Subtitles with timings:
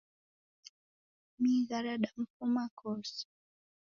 [1.41, 3.21] Migha radamfuma kose